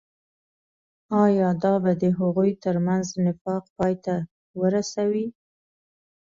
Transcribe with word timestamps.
آيا 1.23 1.49
دا 1.63 1.73
به 1.83 1.91
د 2.01 2.03
هغوي 2.19 2.51
تر 2.63 2.75
منځ 2.87 3.05
نفاق 3.25 3.63
پاي 3.77 3.93
ته 4.05 4.15
ورسوي. 4.59 5.27